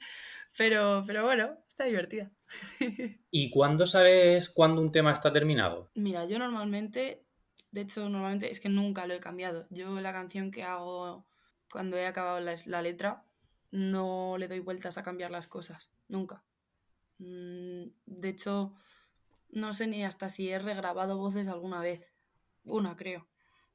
[0.58, 2.32] Pero, pero bueno, está divertida.
[3.32, 5.92] ¿Y cuándo sabes cuándo un tema está terminado?
[5.94, 7.24] Mira, yo normalmente,
[7.72, 9.68] de hecho, normalmente es que nunca lo he cambiado.
[9.70, 11.26] Yo la canción que hago
[11.72, 13.26] cuando he acabado la, letra,
[13.72, 15.92] no le doy vueltas a cambiar las cosas.
[16.08, 16.44] Nunca.
[17.20, 18.74] Mm, De hecho,
[19.50, 22.14] no sé ni hasta si he regrabado voces alguna vez.
[22.64, 23.28] Una, creo.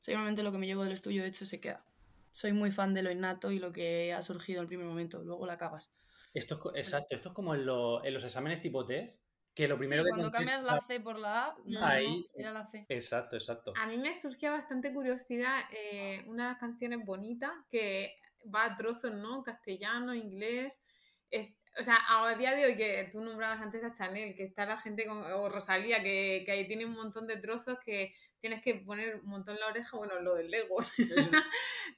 [0.07, 1.85] Normalmente lo que me llevo del estudio, hecho, se queda.
[2.33, 5.22] Soy muy fan de lo innato y lo que ha surgido en el primer momento.
[5.22, 5.92] Luego la cagas.
[6.35, 9.16] Esto es, exacto, esto es como en, lo- en los exámenes tipo test,
[9.55, 11.88] que lo primero sí, que cuando cambias la C por la A, no,
[12.35, 12.87] era la C.
[12.88, 13.73] Exacto, exacto.
[13.77, 18.17] A mí me surgía bastante curiosidad eh, unas canciones bonitas que
[18.53, 19.43] va a trozos, ¿no?
[19.45, 20.83] Castellano, inglés.
[21.31, 24.67] Es, o sea, a día de hoy que tú nombrabas antes a Chanel, que está
[24.67, 28.12] la gente con, o Rosalía, que, que ahí tiene un montón de trozos que
[28.44, 30.76] tienes que poner un montón la oreja, bueno, lo del Lego,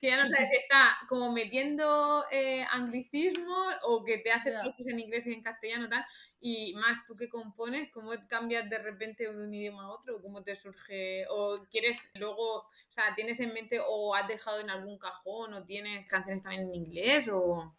[0.01, 4.87] que ya no sabes si está como metiendo eh, anglicismo o que te hace trozos
[4.87, 6.07] en inglés y en castellano tal.
[6.39, 10.23] Y más, tú que compones, ¿cómo cambias de repente de un idioma a otro?
[10.23, 11.27] ¿Cómo te surge?
[11.31, 15.65] ¿O quieres luego, o sea, tienes en mente o has dejado en algún cajón o
[15.65, 17.75] tienes canciones también en inglés o...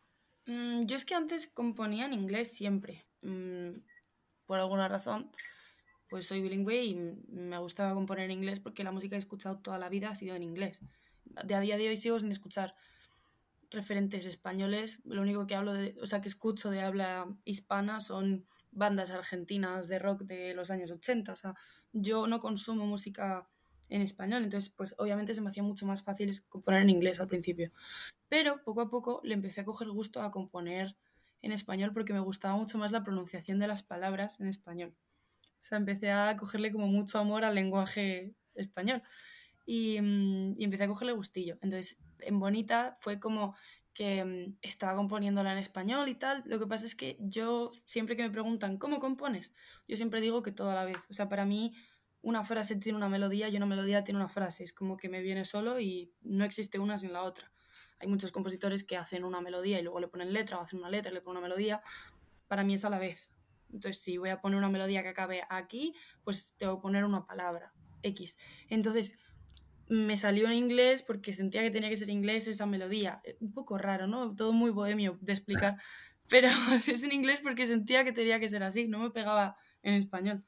[0.45, 3.07] Mm, yo es que antes componía en inglés siempre.
[3.21, 3.77] Mm,
[4.45, 5.31] por alguna razón,
[6.09, 9.59] pues soy bilingüe y me gustaba componer en inglés porque la música que he escuchado
[9.59, 10.79] toda la vida ha sido en inglés.
[11.25, 12.75] De a día de hoy sigo sin escuchar
[13.69, 14.99] referentes españoles.
[15.03, 19.99] Lo único que hablo o sea, que escucho de habla hispana son bandas argentinas de
[19.99, 21.33] rock de los años 80.
[21.33, 21.55] O sea,
[21.93, 23.47] yo no consumo música
[23.89, 27.27] en español, entonces pues obviamente se me hacía mucho más fácil componer en inglés al
[27.27, 27.71] principio.
[28.27, 30.97] Pero poco a poco le empecé a coger gusto a componer
[31.41, 34.93] en español porque me gustaba mucho más la pronunciación de las palabras en español.
[35.59, 39.03] O sea, empecé a cogerle como mucho amor al lenguaje español
[39.65, 41.57] y, mm, y empecé a cogerle gustillo.
[41.61, 43.55] Entonces, en Bonita fue como
[43.97, 46.43] que mm, estaba componiéndola en español y tal.
[46.45, 49.53] Lo que pasa es que yo, siempre que me preguntan, ¿cómo compones?
[49.87, 50.97] Yo siempre digo que todo a la vez.
[51.09, 51.73] O sea, para mí
[52.21, 54.63] una frase tiene una melodía y una melodía tiene una frase.
[54.63, 57.51] Es como que me viene solo y no existe una sin la otra.
[57.99, 60.89] Hay muchos compositores que hacen una melodía y luego le ponen letra, o hacen una
[60.89, 61.81] letra y le ponen una melodía.
[62.47, 63.31] Para mí es a la vez.
[63.71, 67.25] Entonces, si voy a poner una melodía que acabe aquí, pues tengo que poner una
[67.25, 68.37] palabra, X.
[68.69, 69.19] Entonces,
[69.89, 73.21] me salió en inglés porque sentía que tenía que ser inglés esa melodía.
[73.23, 74.35] Eh, Un poco raro, ¿no?
[74.35, 75.77] Todo muy bohemio de explicar.
[76.29, 76.49] Pero
[76.87, 80.43] es en inglés porque sentía que tenía que ser así, no me pegaba en español.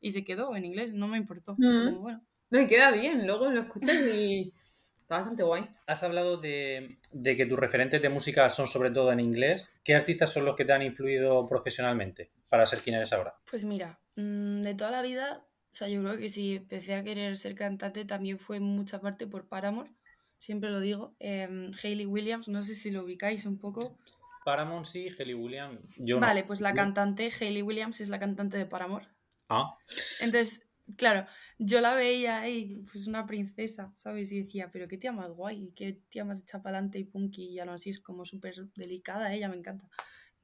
[0.00, 1.54] Y se quedó en inglés, no me importó.
[1.54, 1.86] Mm.
[1.86, 2.24] como, bueno.
[2.50, 4.52] No, y queda bien, luego lo escuchas y
[5.00, 5.68] está bastante guay.
[5.86, 9.72] Has hablado de, de que tus referentes de música son sobre todo en inglés.
[9.82, 13.34] ¿Qué artistas son los que te han influido profesionalmente para ser quien eres ahora?
[13.50, 17.02] Pues mira, mm, de toda la vida, o sea, yo creo que si empecé a
[17.02, 19.90] querer ser cantante también fue en mucha parte por Paramore,
[20.38, 21.16] siempre lo digo.
[21.18, 23.98] Em, Hayley Williams, no sé si lo ubicáis un poco.
[24.44, 25.80] Paramount sí, Kelly Williams.
[25.96, 26.20] Yo no.
[26.28, 29.08] Vale, pues la cantante Hayley Williams es la cantante de Paramore.
[29.48, 29.76] Ah,
[30.20, 30.64] Entonces,
[30.96, 31.26] claro,
[31.58, 34.30] yo la veía ahí, pues una princesa, ¿sabes?
[34.30, 37.48] Y decía, pero qué tía más guay, qué tía más hecha para adelante y punky,
[37.48, 39.88] y aún así es como súper delicada, ella me encanta.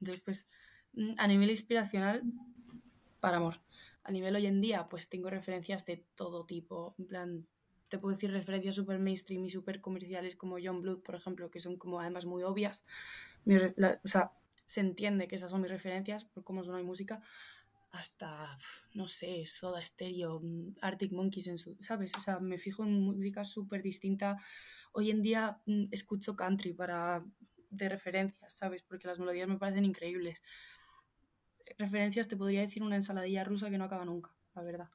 [0.01, 0.47] Entonces, pues,
[1.17, 2.23] a nivel inspiracional,
[3.19, 3.61] para amor.
[4.03, 7.47] A nivel hoy en día, pues tengo referencias de todo tipo, en plan,
[7.89, 11.59] te puedo decir referencias súper mainstream y súper comerciales como John Blood, por ejemplo, que
[11.59, 12.85] son como además muy obvias.
[13.45, 14.31] Mi la- o sea,
[14.65, 17.21] se entiende que esas son mis referencias por cómo suena mi música,
[17.91, 18.57] hasta,
[18.93, 22.13] no sé, Soda Stereo, mm, Arctic Monkeys, en su, ¿sabes?
[22.17, 24.37] O sea, me fijo en música súper distinta.
[24.93, 27.25] Hoy en día mm, escucho country para,
[27.69, 28.83] de referencias, ¿sabes?
[28.83, 30.41] Porque las melodías me parecen increíbles.
[31.77, 34.89] Referencias te podría decir una ensaladilla rusa que no acaba nunca, la verdad.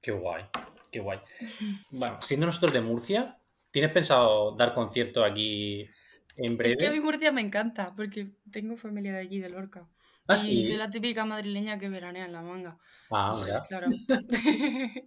[0.00, 0.44] qué guay,
[0.90, 1.20] qué guay.
[1.90, 3.38] Bueno, siendo nosotros de Murcia,
[3.70, 5.88] ¿tienes pensado dar concierto aquí
[6.36, 6.74] en breve?
[6.74, 9.88] Es que a mí Murcia me encanta, porque tengo familia de allí, de Lorca.
[10.26, 10.64] Ah, y sí.
[10.64, 12.78] soy la típica madrileña que veranea en la manga.
[13.10, 13.62] Ah, mira.
[13.68, 13.88] Claro.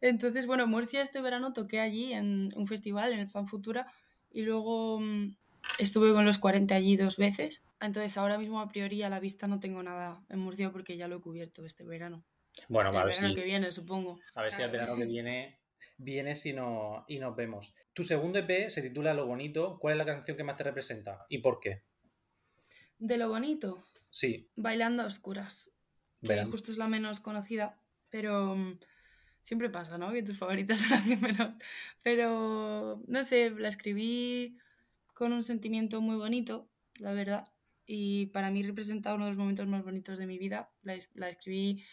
[0.00, 3.86] Entonces, bueno, Murcia este verano toqué allí en un festival, en el Fan Futura,
[4.30, 5.36] y luego mm,
[5.78, 7.62] estuve con los 40 allí dos veces.
[7.80, 11.08] Entonces, ahora mismo a priori a la vista no tengo nada en Murcia porque ya
[11.08, 12.24] lo he cubierto este verano.
[12.68, 14.18] Bueno, El a ver verano si, que viene, supongo.
[14.34, 15.58] a ver si el verano que viene
[15.98, 17.74] vienes y, no, y nos vemos.
[17.92, 19.78] Tu segundo EP se titula Lo Bonito.
[19.78, 21.82] ¿Cuál es la canción que más te representa y por qué?
[22.98, 25.70] De lo bonito, Sí, Bailando a Oscuras,
[26.20, 26.50] que verán.
[26.50, 28.76] justo es la menos conocida, pero mm,
[29.42, 30.12] siempre pasa, ¿no?
[30.12, 31.54] Que tus favoritas son las que menos.
[32.02, 34.58] Pero, no sé, la escribí
[35.20, 37.44] con un sentimiento muy bonito, la verdad.
[37.84, 40.72] Y para mí representa uno de los momentos más bonitos de mi vida.
[40.80, 41.84] La, escribí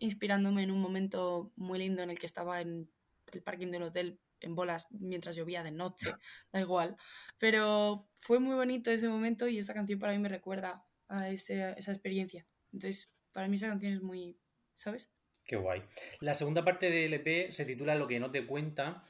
[0.00, 2.90] inspirándome en un momento muy lindo en el que estaba en
[3.32, 6.12] el parking del hotel en bolas mientras llovía de noche,
[6.52, 6.96] da igual.
[7.38, 11.70] Pero fue muy bonito ese momento y esa canción para mí me recuerda a esa
[11.70, 12.48] experiencia.
[12.72, 14.40] Entonces, para mí esa canción es muy,
[14.74, 15.12] ¿sabes?
[15.44, 15.84] Qué guay.
[16.18, 19.04] La segunda parte del EP se titula Lo que no te cuenta.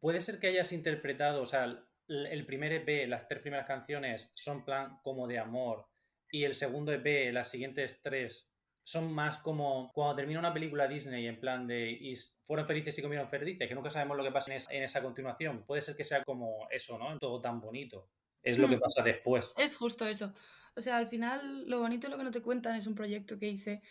[0.00, 4.64] Puede ser que hayas interpretado, o sea, el primer EP, las tres primeras canciones son
[4.64, 5.86] plan como de amor
[6.30, 8.48] y el segundo EP, las siguientes tres
[8.84, 13.02] son más como cuando termina una película Disney en plan de y fueron felices y
[13.02, 15.64] comieron felices, que nunca sabemos lo que pasa en esa, continuación.
[15.64, 17.16] Puede ser que sea como eso, ¿no?
[17.18, 18.08] Todo tan bonito.
[18.42, 18.80] Es lo que mm.
[18.80, 19.52] pasa después.
[19.56, 20.34] Es justo eso.
[20.74, 23.50] O sea, al final lo bonito lo que no te cuentan es un proyecto que
[23.50, 23.82] hice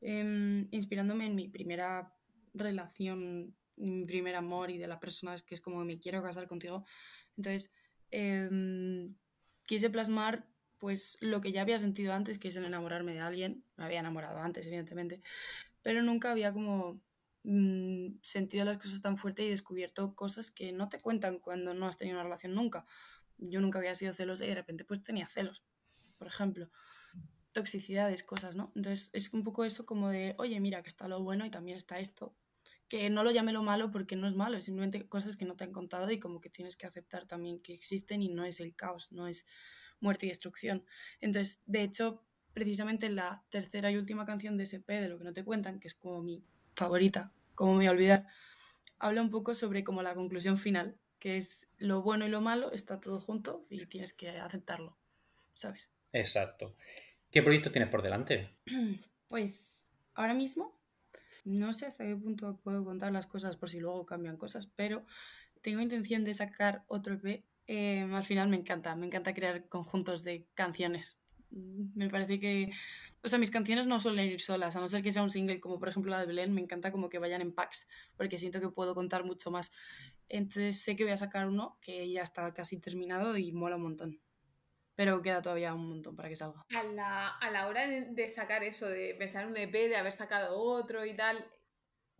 [0.00, 2.12] em, inspirándome en mi primera
[2.54, 6.84] relación, mi primer amor y de la persona que es como me quiero casar contigo.
[7.36, 7.70] Entonces,
[8.10, 9.14] em,
[9.66, 10.46] quise plasmar
[10.78, 14.00] pues lo que ya había sentido antes, que es el enamorarme de alguien, me había
[14.00, 15.22] enamorado antes, evidentemente,
[15.82, 17.00] pero nunca había como
[17.44, 21.86] mm, sentido las cosas tan fuerte y descubierto cosas que no te cuentan cuando no
[21.86, 22.84] has tenido una relación nunca.
[23.38, 25.64] Yo nunca había sido celosa y de repente pues tenía celos,
[26.18, 26.70] por ejemplo.
[27.52, 28.72] Toxicidades, cosas, ¿no?
[28.74, 31.76] Entonces es un poco eso como de, oye, mira que está lo bueno y también
[31.76, 32.34] está esto.
[32.92, 35.56] Que no lo llame lo malo porque no es malo, es simplemente cosas que no
[35.56, 38.60] te han contado y como que tienes que aceptar también que existen y no es
[38.60, 39.46] el caos, no es
[39.98, 40.84] muerte y destrucción.
[41.22, 45.32] Entonces, de hecho, precisamente la tercera y última canción de SP, de lo que no
[45.32, 46.44] te cuentan, que es como mi
[46.76, 48.26] favorita, como me voy a olvidar,
[48.98, 52.72] habla un poco sobre como la conclusión final, que es lo bueno y lo malo
[52.72, 54.98] está todo junto y tienes que aceptarlo,
[55.54, 55.90] ¿sabes?
[56.12, 56.76] Exacto.
[57.30, 58.50] ¿Qué proyecto tienes por delante?
[59.28, 60.78] Pues ahora mismo
[61.44, 65.04] no sé hasta qué punto puedo contar las cosas por si luego cambian cosas, pero
[65.60, 70.24] tengo intención de sacar otro EP Em, al final me encanta, me encanta crear conjuntos
[70.24, 71.20] de canciones.
[71.50, 72.70] Me parece que,
[73.22, 75.60] o sea, mis canciones no suelen ir solas, a no ser que sea un single
[75.60, 78.60] como por ejemplo la de Belén, me encanta como que vayan en packs, porque siento
[78.60, 79.70] que puedo contar mucho más.
[80.28, 83.82] Entonces sé que voy a sacar uno que ya está casi terminado y mola un
[83.82, 84.20] montón.
[84.94, 86.62] Pero queda todavía un montón para que salga.
[86.70, 89.96] A la, a la hora de, de sacar eso, de pensar en un EP, de
[89.96, 91.46] haber sacado otro y tal,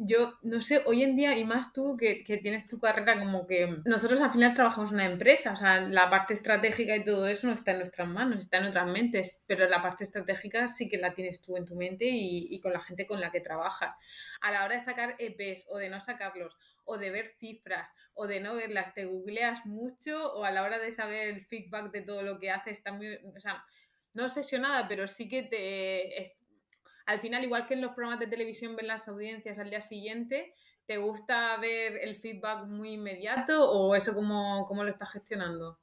[0.05, 3.79] yo no sé, hoy en día, y más tú que, tienes tu carrera, como que
[3.85, 7.47] nosotros al final trabajamos en una empresa, o sea, la parte estratégica y todo eso
[7.47, 10.99] no está en nuestras manos, está en otras mentes, pero la parte estratégica sí que
[10.99, 13.95] la tienes tú en tu mente y, con la gente con la que trabajas.
[14.41, 18.27] A la hora de sacar EPs o de no sacarlos, o de ver cifras, o
[18.27, 22.03] de no verlas, te googleas mucho, o a la hora de saber el feedback de
[22.03, 23.65] todo lo que haces, también, o sea,
[24.15, 26.37] no obsesionada, pero sí que te
[27.07, 30.55] al final, igual que en los programas de televisión ven las audiencias al día siguiente,
[30.87, 35.79] ¿te gusta ver el feedback muy inmediato o eso cómo, cómo lo estás gestionando?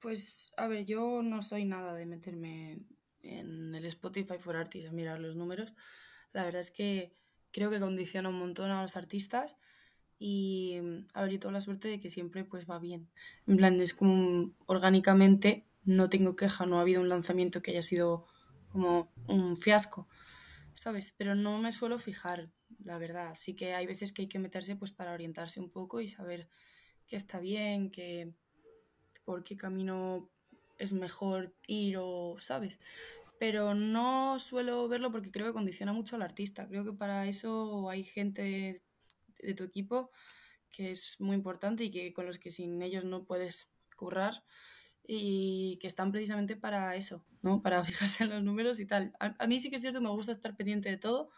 [0.00, 2.80] Pues, a ver, yo no soy nada de meterme
[3.22, 5.74] en el Spotify for Artists a mirar los números.
[6.32, 7.12] La verdad es que
[7.52, 9.56] creo que condiciona un montón a los artistas
[10.18, 10.78] y
[11.14, 13.10] a ver, la suerte de que siempre pues va bien.
[13.46, 17.82] En plan, es como orgánicamente no tengo queja, no ha habido un lanzamiento que haya
[17.82, 18.26] sido
[18.70, 20.08] como un fiasco.
[20.80, 21.12] ¿Sabes?
[21.18, 22.50] Pero no me suelo fijar,
[22.82, 23.34] la verdad.
[23.34, 26.48] Sí que hay veces que hay que meterse pues para orientarse un poco y saber
[27.06, 28.32] qué está bien, qué,
[29.26, 30.30] por qué camino
[30.78, 32.78] es mejor ir o, ¿sabes?
[33.38, 36.66] Pero no suelo verlo porque creo que condiciona mucho al artista.
[36.66, 38.82] Creo que para eso hay gente
[39.42, 40.10] de tu equipo
[40.70, 44.44] que es muy importante y que con los que sin ellos no puedes currar
[45.06, 47.62] y que están precisamente para eso, ¿no?
[47.62, 49.12] Para fijarse en los números y tal.
[49.18, 51.30] A, mí sí que es cierto me gusta estar pendiente de todo,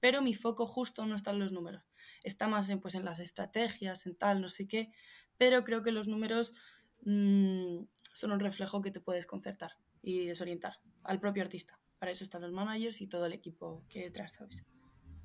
[0.00, 1.82] pero mi foco justo no está en los números.
[2.24, 4.92] Está más en, pues, en las estrategias, en tal, no sé qué,
[5.36, 6.54] pero creo que los números
[7.02, 11.78] mm, son un reflejo que te puedes concertar y desorientar al propio artista.
[11.98, 14.64] Para eso están los managers y todo el equipo que detrás, ¿sabes?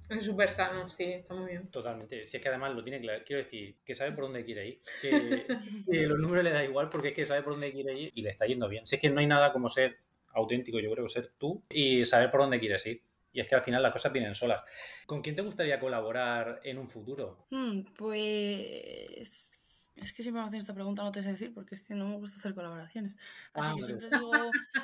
[0.09, 1.67] Es súper sano, sí, está muy bien.
[1.69, 2.27] Totalmente.
[2.27, 4.79] Si es que además lo tiene claro, quiero decir, que sabe por dónde quiere ir,
[5.87, 8.21] que, los números le da igual porque es que sabe por dónde quiere ir y
[8.21, 8.85] le está yendo bien.
[8.85, 9.97] Si es que no hay nada como ser
[10.33, 13.01] auténtico, yo creo, ser tú y saber por dónde quieres ir.
[13.31, 14.63] Y es que al final las cosas vienen solas.
[15.05, 17.47] ¿Con quién te gustaría colaborar en un futuro?
[17.49, 21.81] Hmm, pues es que siempre me hacen esta pregunta, no te sé decir, porque es
[21.81, 23.15] que no me gusta hacer colaboraciones.
[23.53, 24.31] Así ah, que siempre digo.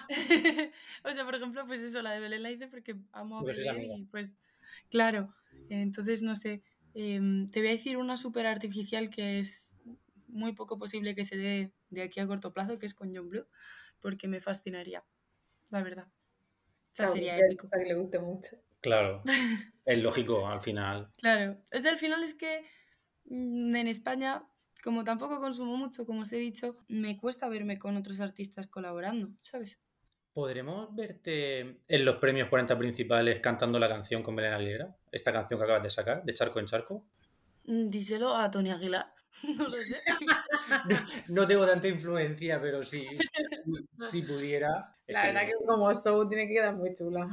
[1.04, 3.58] o sea, por ejemplo, pues eso, la de Belén la hice porque amo a pues
[3.58, 4.32] Belén y pues
[4.90, 5.34] Claro,
[5.70, 9.80] entonces no sé, em, te voy a decir una súper artificial que es
[10.28, 13.30] muy poco posible que se dé de aquí a corto plazo, que es con John
[13.30, 13.48] Blue,
[14.00, 15.04] porque me fascinaría,
[15.70, 16.08] la verdad.
[16.92, 17.70] O sea, sería épico.
[17.70, 18.58] que le guste mucho.
[18.82, 19.22] Claro.
[19.86, 21.12] es lógico al final.
[21.18, 21.58] Claro.
[21.72, 22.66] Es al final es que
[23.26, 24.44] mm, en España,
[24.84, 29.30] como tampoco consumo mucho, como os he dicho, me cuesta verme con otros artistas colaborando,
[29.42, 29.80] ¿sabes?
[30.34, 34.96] ¿Podremos verte en los premios 40 principales cantando la canción con Belén Aguilera?
[35.12, 37.06] Esta canción que acabas de sacar, de Charco en Charco.
[37.66, 39.14] Mm, Díselo a Tony Aguilar.
[39.58, 40.00] No lo sé.
[41.30, 43.06] No tengo tanta influencia, pero sí,
[44.10, 44.96] si pudiera.
[45.08, 47.28] La verdad que como show tiene que quedar muy chula.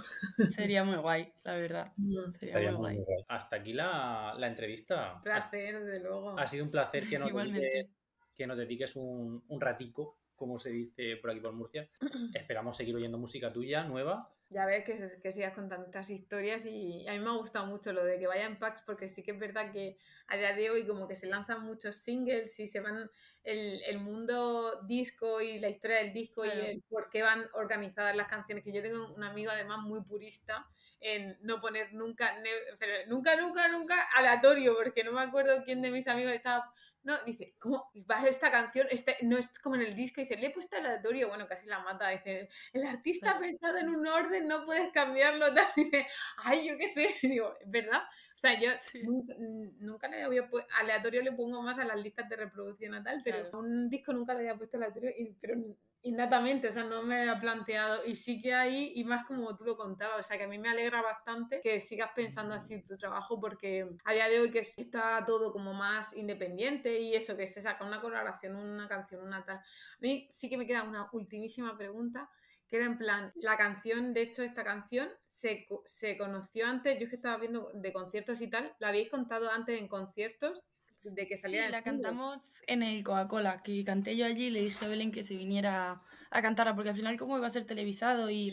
[0.50, 1.92] Sería muy guay, la verdad.
[2.38, 2.96] Sería muy muy guay.
[2.96, 3.24] guay.
[3.28, 5.20] Hasta aquí la, la entrevista.
[5.22, 6.37] Placer, desde luego.
[6.38, 7.61] Ha sido un placer que nos, Igualmente.
[7.61, 7.90] dediques,
[8.37, 11.88] que nos dediques un, un ratico, como se dice por aquí por Murcia.
[12.35, 14.31] Esperamos seguir oyendo música tuya, nueva.
[14.51, 17.92] Ya ves que, que sigas contando estas historias y a mí me ha gustado mucho
[17.92, 20.70] lo de que vaya en packs porque sí que es verdad que a día de
[20.70, 23.11] hoy como que se lanzan muchos singles y se van
[23.44, 26.62] el, el mundo disco y la historia del disco Claro.
[26.62, 30.01] y el por qué van organizadas las canciones, que yo tengo un amigo además muy
[30.03, 30.66] purista
[31.01, 32.35] en no poner nunca,
[32.79, 36.72] pero nunca, nunca, nunca aleatorio, porque no me acuerdo quién de mis amigos estaba...
[37.09, 38.87] No, dice, ¿cómo va esta canción?
[38.90, 41.79] Este, no es como en el disco, dice, le he puesto aleatorio, bueno, casi la
[41.79, 45.66] mata, dice, el artista ha pensado en un orden, no puedes cambiarlo, tal.
[45.75, 48.03] Dice, ay, yo qué sé, digo, ¿es verdad?
[48.03, 49.03] O sea, yo Sí.
[49.05, 53.03] nunca, nunca le había puesto, aleatorio le pongo más a las listas de reproducción a
[53.03, 53.57] tal, pero Claro.
[53.57, 55.55] a un disco nunca le había puesto aleatorio, y- pero
[56.02, 59.64] innatamente, o sea, no me había planteado, y sí que hay, y más como tú
[59.64, 62.96] lo contabas, o sea, que a mí me alegra bastante que sigas pensando así tu
[62.96, 67.46] trabajo, porque a día de hoy que está todo como más independiente y eso, que
[67.46, 69.56] se saca una colaboración, una canción, una tal.
[69.58, 69.62] A
[70.00, 72.30] mí sí que me queda una ultimísima pregunta,
[72.68, 77.04] que era en plan, la canción, de hecho, esta canción se, se conoció antes, yo
[77.04, 80.62] es que estaba viendo de conciertos y tal, ¿la habéis contado antes en conciertos?
[81.02, 82.02] De que Sí, salía el la single?
[82.02, 85.37] cantamos en el Coca-Cola, que canté yo allí y le dije a Belén que se
[85.37, 85.96] viniera
[86.30, 88.52] a cantarla, porque al final como iba a ser televisado y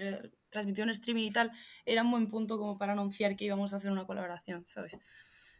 [0.49, 1.51] transmitido en streaming y tal,
[1.85, 4.97] era un buen punto como para anunciar que íbamos a hacer una colaboración, ¿sabes?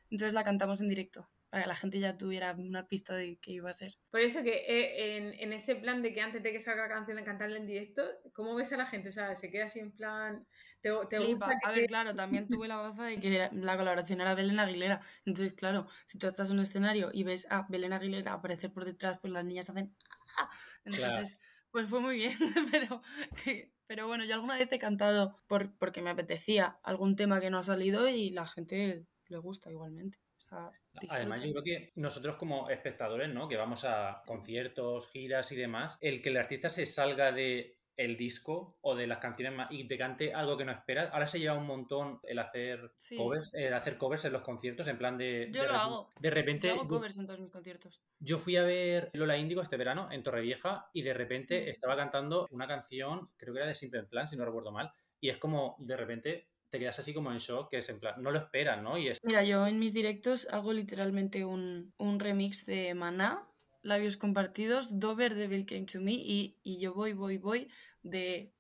[0.10, 3.52] Entonces la cantamos en directo, para que la gente ya tuviera una pista de qué
[3.52, 3.94] iba a ser.
[4.12, 6.94] Por eso que eh, en, en ese plan de que antes de que salga la
[6.94, 9.10] canción de cantarla en directo, ¿cómo ves a la gente?
[9.10, 10.46] O sea, se queda así en plan...
[10.82, 11.48] ¿Te, te Flipa.
[11.48, 14.60] gusta que A ver, claro, también tuve la baza de que la colaboración era Belén
[14.60, 15.02] Aguilera.
[15.26, 18.86] Entonces, claro, si tú estás en un escenario y ves a Belén Aguilera aparecer por
[18.86, 19.96] detrás, pues las niñas hacen...
[20.38, 20.50] "Ah".
[20.84, 21.38] Entonces,
[21.72, 22.38] pues fue muy bien,
[22.72, 23.02] pero,
[23.44, 27.50] que- pero bueno, yo alguna vez he cantado por, porque me apetecía algún tema que
[27.50, 30.20] no ha salido y la gente le gusta igualmente.
[30.38, 30.72] O sea,
[31.10, 33.48] Además, yo creo que nosotros como espectadores, ¿no?
[33.48, 38.18] Que vamos a conciertos, giras y demás, el que el artista se salga de el
[38.18, 41.10] disco o de las canciones más y te cante algo que no esperas.
[41.14, 43.16] Ahora se lleva un montón el hacer Sí.
[43.16, 45.50] covers, el hacer covers en los conciertos, en plan de.
[45.52, 46.12] Yo de lo hago.
[46.20, 46.68] De repente.
[46.68, 48.02] Yo hago covers en todos mis conciertos.
[48.20, 52.48] Yo fui a ver Lola Índigo este verano en Torrevieja y de repente estaba cantando
[52.52, 55.76] una canción, creo que era de Simple Plan, si no recuerdo mal, y es como
[55.80, 58.84] de repente te quedas así como en shock, que es en plan, no lo esperas,
[58.84, 58.98] ¿no?
[58.98, 63.48] Y es Mira, yo en mis directos hago literalmente un, un remix de Maná,
[63.82, 67.72] Labios Compartidos, Dover de Bill Came to Me y, y Yo Voy, Voy, Voy
[68.04, 68.52] de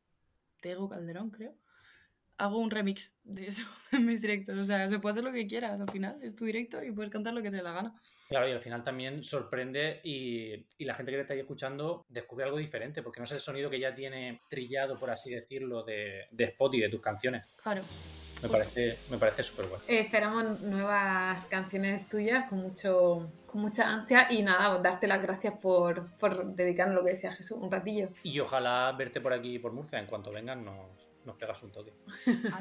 [0.62, 1.58] Tego Calderón, creo.
[2.38, 4.58] Hago un remix de eso en mis directos.
[4.58, 6.18] O sea, se puede hacer lo que quieras al final.
[6.22, 7.94] Es tu directo y puedes cantar lo que te dé la gana.
[8.28, 12.04] Claro, y al final también sorprende y, y la gente que te está ahí escuchando
[12.10, 15.84] descubre algo diferente, porque no es el sonido que ya tiene trillado, por así decirlo,
[15.84, 17.44] de, de Spotify, de tus canciones.
[17.62, 17.82] Claro.
[18.42, 18.58] Me Justo.
[18.58, 19.84] parece, me parece súper bueno.
[19.88, 25.22] Eh, esperamos nuevas canciones tuyas con mucho con mucha ansia y nada, pues darte las
[25.22, 28.10] gracias por, por dedicarnos lo que decía Jesús, un ratillo.
[28.24, 30.76] Y ojalá verte por aquí, por Murcia, en cuanto vengas nos,
[31.26, 31.94] nos pegas un toque.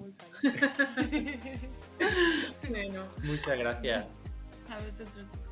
[0.00, 0.24] Vuelta.
[2.68, 3.06] Bueno.
[3.22, 4.06] Muchas gracias.
[4.68, 5.45] A vosotros, chicos.